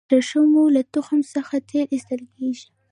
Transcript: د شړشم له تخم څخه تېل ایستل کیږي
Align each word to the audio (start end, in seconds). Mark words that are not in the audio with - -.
د 0.09 0.13
شړشم 0.29 0.53
له 0.75 0.81
تخم 0.93 1.19
څخه 1.33 1.55
تېل 1.69 1.85
ایستل 1.93 2.21
کیږي 2.35 2.67